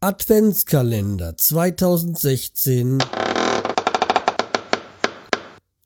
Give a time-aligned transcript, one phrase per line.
[0.00, 3.02] Adventskalender 2016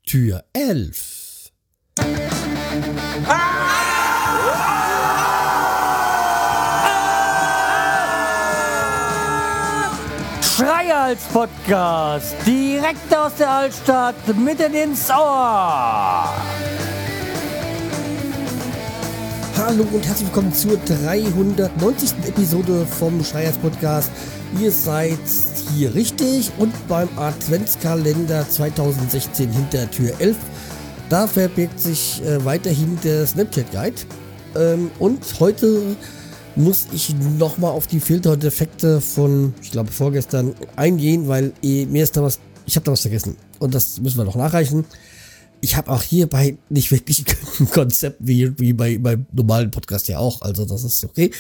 [0.05, 1.51] Tür 11
[10.43, 16.35] Schreihals Podcast, direkt aus der Altstadt, mitten ins Ohr.
[19.57, 22.13] Hallo und herzlich willkommen zur 390.
[22.27, 24.11] Episode vom Schreihals Podcast.
[24.59, 25.19] Ihr seid
[25.75, 30.37] hier richtig und beim Adventskalender 2016 hinter Tür 11.
[31.11, 33.97] Da verbirgt sich äh, weiterhin der Snapchat Guide.
[34.57, 35.97] Ähm, und heute
[36.57, 41.85] muss ich nochmal auf die Filter und Effekte von, ich glaube, vorgestern eingehen, weil eh,
[41.87, 43.37] mir ist da was, ich habe da was vergessen.
[43.59, 44.87] Und das müssen wir noch nachreichen.
[45.63, 47.25] Ich habe auch hierbei nicht wirklich
[47.61, 50.43] ein Konzept wie, wie bei beim normalen Podcast ja auch.
[50.43, 51.31] Also das ist okay.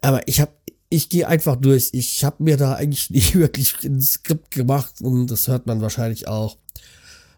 [0.00, 0.50] Aber ich habe,
[0.88, 1.90] ich gehe einfach durch.
[1.92, 6.26] Ich habe mir da eigentlich nicht wirklich ein Skript gemacht und das hört man wahrscheinlich
[6.26, 6.56] auch.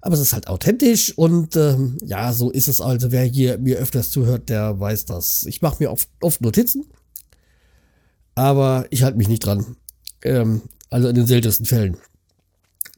[0.00, 3.10] Aber es ist halt authentisch und ähm, ja, so ist es also.
[3.10, 5.44] Wer hier mir öfters zuhört, der weiß das.
[5.46, 6.86] Ich mache mir oft, oft Notizen,
[8.36, 9.76] aber ich halte mich nicht dran.
[10.22, 11.96] Ähm, also in den seltensten Fällen.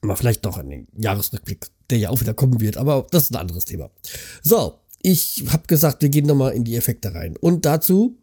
[0.03, 3.33] Mal vielleicht noch an den Jahresrückblick, der ja auch wieder kommen wird, aber das ist
[3.33, 3.91] ein anderes Thema.
[4.42, 7.37] So, ich habe gesagt, wir gehen nochmal in die Effekte rein.
[7.37, 8.17] Und dazu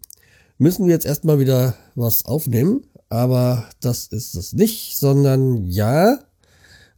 [0.57, 6.19] müssen wir jetzt erstmal wieder was aufnehmen, aber das ist es nicht, sondern ja,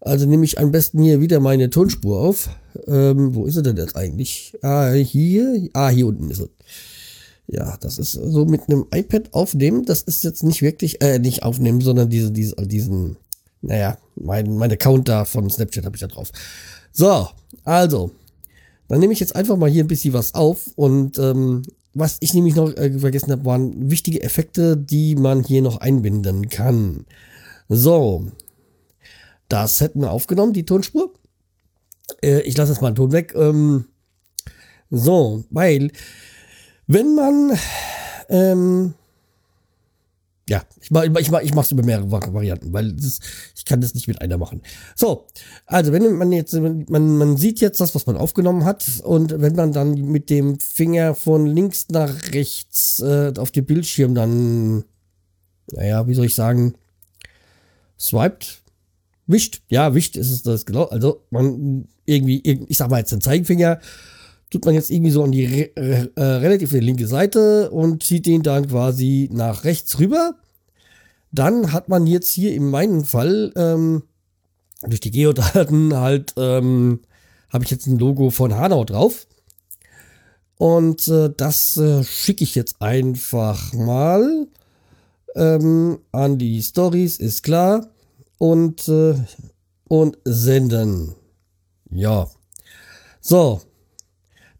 [0.02, 2.50] also nehme ich am besten hier wieder meine Tonspur auf.
[2.88, 4.58] Ähm, wo ist sie denn jetzt eigentlich?
[4.62, 5.68] Ah, hier.
[5.74, 6.50] Ah, hier unten ist sie.
[7.48, 9.86] Ja, das ist so mit einem iPad aufnehmen.
[9.86, 13.18] Das ist jetzt nicht wirklich, äh, nicht aufnehmen, sondern diese, diese, diesen,
[13.62, 16.32] naja, mein, mein Account da von Snapchat habe ich da drauf.
[16.92, 17.28] So,
[17.64, 18.12] also,
[18.88, 22.34] dann nehme ich jetzt einfach mal hier ein bisschen was auf und ähm, was ich
[22.34, 27.06] nämlich noch äh, vergessen habe, waren wichtige Effekte, die man hier noch einbinden kann.
[27.68, 28.32] So,
[29.48, 31.14] das hätten wir aufgenommen, die Tonspur.
[32.24, 33.34] Äh, ich lasse jetzt mal den Ton weg.
[33.36, 33.86] Ähm,
[34.92, 35.92] so, weil,
[36.88, 37.58] wenn man,
[38.30, 38.94] ähm,
[40.50, 43.20] ja, ich mach, ich mach, ich mach's über mehrere Varianten, weil das,
[43.56, 44.64] ich kann das nicht mit einer machen.
[44.96, 45.28] So,
[45.68, 49.56] also wenn man jetzt, man, man sieht jetzt das, was man aufgenommen hat, und wenn
[49.56, 54.86] man dann mit dem Finger von links nach rechts äh, auf dem Bildschirm dann,
[55.72, 56.74] naja, wie soll ich sagen,
[58.00, 58.64] swiped,
[59.28, 60.86] wischt, ja, wischt ist es das genau.
[60.86, 63.80] Also man irgendwie, ich sag mal jetzt den Zeigefinger,
[64.50, 68.44] tut man jetzt irgendwie so an die äh, äh, relativ linke Seite und zieht den
[68.44, 70.36] dann quasi nach rechts rüber.
[71.32, 74.04] Dann hat man jetzt hier in meinem Fall ähm,
[74.82, 77.02] durch die Geodaten halt ähm,
[77.50, 79.28] habe ich jetzt ein Logo von Hanau drauf.
[80.58, 84.48] Und äh, das äh, schicke ich jetzt einfach mal
[85.36, 87.88] ähm, an die Stories, ist klar
[88.38, 89.16] und, äh,
[89.88, 91.16] und senden.
[91.92, 92.28] Ja.
[93.22, 93.62] So.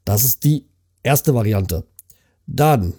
[0.10, 0.66] Das ist die
[1.04, 1.84] erste Variante.
[2.48, 2.96] Dann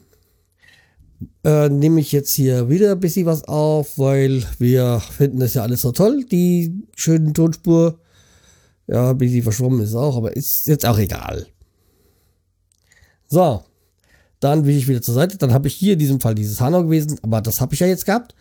[1.43, 5.65] äh, nehme ich jetzt hier wieder ein bisschen was auf, weil wir finden das ja
[5.65, 7.99] alles so toll, die schönen Tonspur.
[8.87, 11.49] Ja, ein bisschen verschwommen ist auch, aber ist jetzt auch egal.
[13.26, 13.65] So,
[14.38, 15.37] dann will ich wieder zur Seite.
[15.37, 17.88] Dann habe ich hier in diesem Fall dieses Hanau gewesen, aber das habe ich ja
[17.88, 18.37] jetzt gehabt.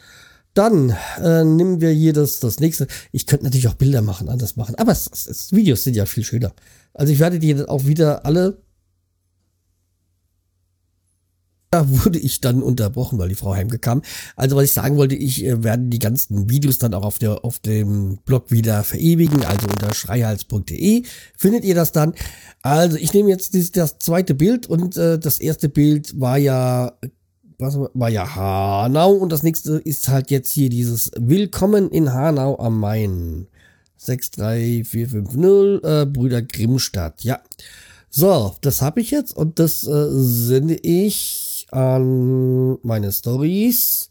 [0.59, 0.93] Dann
[1.23, 2.85] äh, nehmen wir hier das, das nächste.
[3.13, 6.25] Ich könnte natürlich auch Bilder machen, anders machen, aber es, es, Videos sind ja viel
[6.25, 6.51] schöner.
[6.93, 8.61] Also ich werde die auch wieder alle.
[11.71, 14.01] Da wurde ich dann unterbrochen, weil die Frau heimgekam.
[14.35, 17.45] Also was ich sagen wollte, ich äh, werde die ganzen Videos dann auch auf, der,
[17.45, 19.45] auf dem Blog wieder verewigen.
[19.45, 21.03] Also unter schreihals.de
[21.37, 22.15] findet ihr das dann.
[22.63, 26.97] Also ich nehme jetzt das, das zweite Bild und äh, das erste Bild war ja
[27.59, 32.57] was war ja Hanau und das nächste ist halt jetzt hier dieses Willkommen in Hanau
[32.57, 33.47] am Main.
[33.97, 37.21] 63450 äh, Brüder Grimmstadt.
[37.25, 37.41] Ja.
[38.09, 44.09] So, das habe ich jetzt und das äh, sende ich an meine Stories.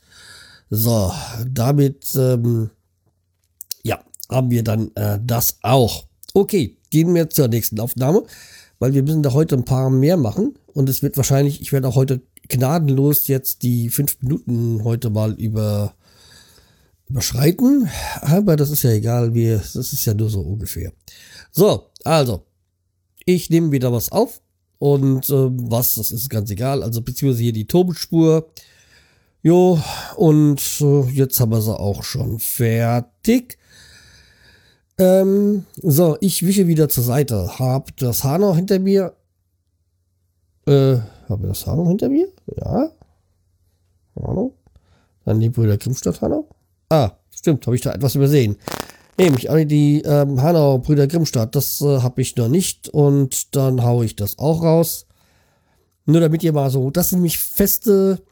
[0.69, 1.11] So,
[1.47, 2.69] damit ähm,
[3.83, 3.99] ja,
[4.31, 6.05] haben wir dann äh, das auch.
[6.35, 8.25] Okay, gehen wir zur nächsten Aufnahme,
[8.79, 11.89] weil wir müssen da heute ein paar mehr machen und es wird wahrscheinlich, ich werde
[11.89, 15.95] auch heute gnadenlos jetzt die fünf Minuten heute mal über,
[17.09, 17.89] überschreiten.
[18.21, 20.93] Aber das ist ja egal, wie, das ist ja nur so ungefähr.
[21.51, 22.45] So, also,
[23.25, 24.41] ich nehme wieder was auf.
[24.79, 26.83] Und äh, was, das ist ganz egal.
[26.83, 28.49] Also, beziehungsweise hier die Tonspur.
[29.43, 29.81] Jo,
[30.17, 33.59] und äh, jetzt haben wir sie auch schon fertig.
[34.99, 37.59] Ähm, so, ich wische wieder zur Seite.
[37.59, 39.15] Hab das Haar noch hinter mir.
[40.67, 40.99] Äh,
[41.29, 42.29] habe das Haar noch hinter mir?
[42.57, 42.91] Ja.
[44.17, 44.55] Hallo.
[45.25, 46.49] Dann die Brüder Grimmstadt Hanau.
[46.89, 48.57] Ah, stimmt, habe ich da etwas übersehen.
[49.19, 53.83] Nämlich alle die ähm, Hanau Brüder Grimmstadt, das äh, habe ich noch nicht und dann
[53.83, 55.07] haue ich das auch raus.
[56.07, 58.23] Nur damit ihr mal so, das sind nämlich feste,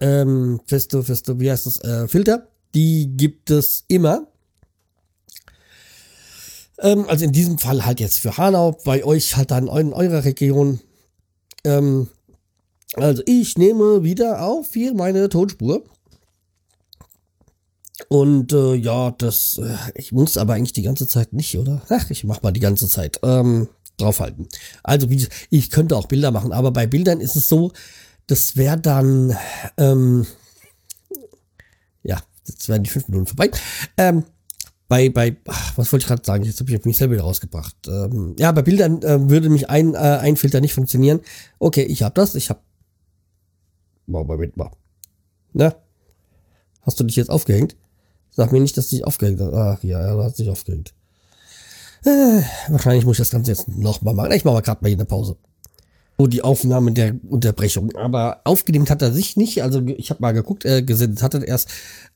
[0.00, 2.48] ähm, feste, feste, wie heißt das, äh, Filter.
[2.74, 4.26] Die gibt es immer.
[6.80, 10.24] Ähm, also in diesem Fall halt jetzt für Hanau, bei euch halt dann in eurer
[10.24, 10.80] Region.
[11.64, 12.08] Ähm,
[12.94, 15.84] also ich nehme wieder auf hier meine Tonspur.
[18.08, 21.82] Und äh, ja, das, äh, ich muss aber eigentlich die ganze Zeit nicht, oder?
[21.88, 23.18] Ach, ich mach mal die ganze Zeit.
[23.22, 23.68] Ähm,
[23.98, 24.48] draufhalten.
[24.82, 27.72] Also wie, ich könnte auch Bilder machen, aber bei Bildern ist es so,
[28.26, 29.36] das wäre dann,
[29.76, 30.26] ähm,
[32.02, 33.50] ja, jetzt werden die fünf Minuten vorbei.
[33.96, 34.24] Ähm,
[34.86, 36.44] bei, bei, ach, was wollte ich gerade sagen?
[36.44, 37.76] Jetzt habe ich mich selber wieder rausgebracht.
[37.88, 41.20] Ähm, ja, bei Bildern äh, würde mich ein, äh, ein Filter nicht funktionieren.
[41.58, 42.60] Okay, ich habe das, ich habe.
[44.08, 44.70] Wow, Moment mal.
[45.52, 45.74] Na?
[46.82, 47.76] Hast du dich jetzt aufgehängt?
[48.30, 49.52] Sag mir nicht, dass du dich aufgehängt hast.
[49.52, 50.94] Ach ja, er hat sich aufgehängt.
[52.04, 54.32] Äh, wahrscheinlich muss ich das Ganze jetzt nochmal machen.
[54.32, 55.36] Ich mache mal gerade mal hier eine Pause.
[56.16, 57.94] So die Aufnahme der Unterbrechung.
[57.96, 59.62] Aber aufgenehmt hat er sich nicht.
[59.62, 61.68] Also ich habe mal geguckt, äh, gesendet hat er erst.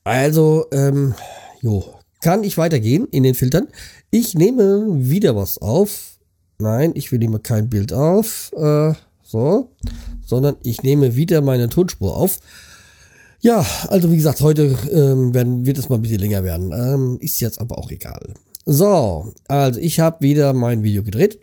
[0.03, 1.15] Also, ähm,
[1.61, 1.85] jo,
[2.23, 3.69] kann ich weitergehen in den Filtern.
[4.11, 6.19] Ich nehme wieder was auf.
[6.59, 8.50] Nein, ich will nehme kein Bild auf.
[8.56, 9.71] Äh, so.
[10.24, 12.38] Sondern ich nehme wieder meine Tonspur auf.
[13.40, 16.72] Ja, also wie gesagt, heute ähm, werden, wird es mal ein bisschen länger werden.
[16.72, 18.34] Ähm, ist jetzt aber auch egal.
[18.64, 21.40] So, also ich habe wieder mein Video gedreht.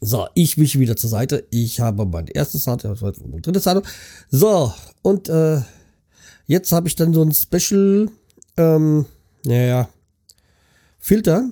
[0.00, 1.46] So, ich wische wieder zur Seite.
[1.50, 2.94] Ich habe mein erstes Sado,
[3.26, 3.82] mein drittes Sado.
[4.30, 5.60] So, und äh,
[6.46, 8.10] jetzt habe ich dann so ein Special,
[8.56, 9.06] ähm,
[9.46, 9.88] naja,
[10.98, 11.48] Filter,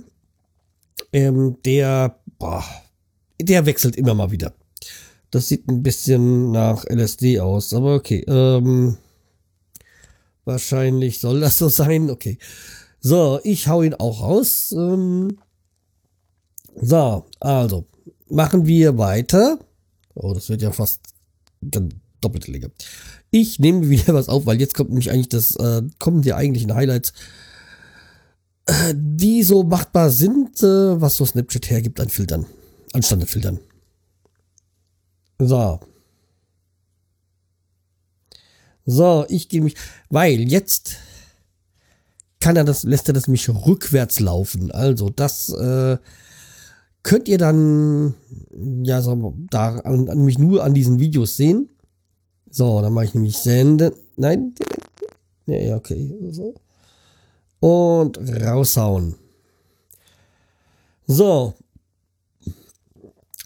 [1.12, 2.64] ähm, der, boah,
[3.40, 4.52] der wechselt immer mal wieder.
[5.32, 8.22] Das sieht ein bisschen nach LSD aus, aber okay.
[8.28, 8.98] Ähm,
[10.44, 12.10] wahrscheinlich soll das so sein.
[12.10, 12.38] Okay.
[13.00, 14.72] So, ich hau ihn auch raus.
[14.76, 15.38] Ähm,
[16.76, 17.86] so, also,
[18.28, 19.58] machen wir weiter.
[20.14, 21.00] Oh, das wird ja fast
[22.20, 22.70] doppelte Länge.
[23.30, 26.74] Ich nehme wieder was auf, weil jetzt kommt nämlich eigentlich das, äh, kommen die eigentlichen
[26.74, 27.14] Highlights,
[28.66, 32.44] äh, die so machbar sind, äh, was so Snapchat hergibt an Filtern,
[32.92, 33.60] an Standardfiltern.
[35.46, 35.80] So.
[38.84, 39.76] So, ich gehe mich,
[40.08, 40.96] weil jetzt
[42.40, 44.70] kann er das, lässt er das mich rückwärts laufen.
[44.72, 45.98] Also das äh,
[47.02, 48.14] könnt ihr dann
[48.82, 51.70] ja so da an, an mich nur an diesen Videos sehen.
[52.50, 53.92] So, dann mache ich nämlich senden.
[54.16, 54.54] Nein,
[55.46, 56.14] ja, okay.
[56.30, 56.54] So.
[57.60, 59.14] Und raushauen.
[61.06, 61.54] So.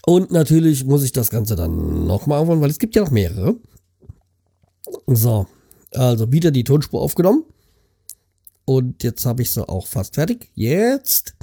[0.09, 3.57] Und natürlich muss ich das Ganze dann nochmal aufholen, weil es gibt ja noch mehrere.
[5.05, 5.47] So.
[5.91, 7.43] Also wieder die Tonspur aufgenommen.
[8.63, 10.49] Und jetzt habe ich sie auch fast fertig.
[10.55, 11.35] Jetzt.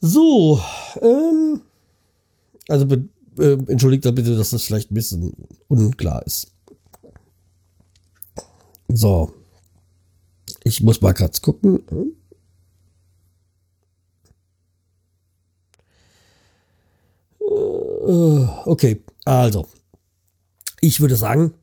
[0.00, 0.60] So.
[1.00, 1.60] Ähm,
[2.66, 2.86] also
[3.38, 5.32] äh, entschuldigt da bitte, dass das vielleicht ein bisschen
[5.68, 6.50] unklar ist.
[8.88, 9.32] So.
[10.64, 12.16] Ich muss mal kurz gucken.
[18.64, 19.66] Okay, also.
[20.80, 21.54] Ich würde sagen,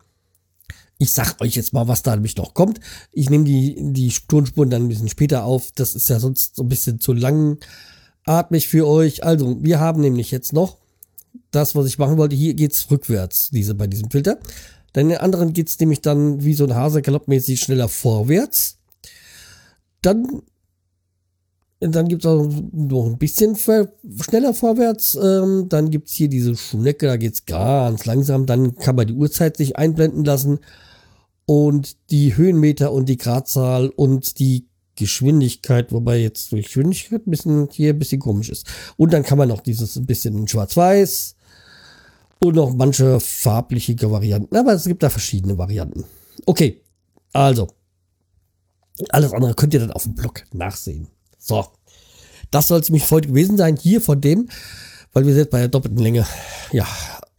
[0.97, 2.79] ich sag euch jetzt mal, was da nämlich noch kommt.
[3.11, 5.71] Ich nehme die, die Tonspuren dann ein bisschen später auf.
[5.75, 9.23] Das ist ja sonst so ein bisschen zu langatmig für euch.
[9.23, 10.77] Also, wir haben nämlich jetzt noch
[11.51, 12.35] das, was ich machen wollte.
[12.35, 14.37] Hier geht's rückwärts, diese bei diesem Filter.
[14.93, 18.77] Dann in den anderen geht's nämlich dann wie so ein Hase galoppmäßig schneller vorwärts.
[20.01, 20.41] Dann
[21.91, 25.17] dann gibt es auch noch ein bisschen schneller vorwärts.
[25.21, 28.45] Ähm, dann gibt es hier diese Schnecke, da geht es ganz langsam.
[28.45, 30.59] Dann kann man die Uhrzeit sich einblenden lassen.
[31.45, 37.69] Und die Höhenmeter und die Gradzahl und die Geschwindigkeit, wobei jetzt durch Geschwindigkeit ein bisschen
[37.71, 38.67] hier ein bisschen komisch ist.
[38.97, 41.35] Und dann kann man noch dieses ein bisschen schwarz-weiß
[42.39, 44.55] und noch manche farbliche Varianten.
[44.55, 46.05] Aber es gibt da verschiedene Varianten.
[46.45, 46.81] Okay,
[47.33, 47.67] also.
[49.09, 51.09] Alles andere könnt ihr dann auf dem Blog nachsehen.
[51.45, 51.63] So.
[52.49, 54.49] Das soll es mich heute gewesen sein, hier von dem,
[55.13, 56.25] weil wir sind bei der doppelten Länge.
[56.71, 56.87] Ja,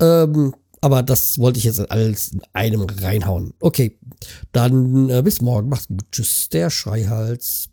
[0.00, 3.54] ähm, aber das wollte ich jetzt alles in einem reinhauen.
[3.58, 3.98] Okay,
[4.52, 5.68] dann äh, bis morgen.
[5.68, 6.04] Macht's gut.
[6.12, 7.68] Tschüss, der Schreihals.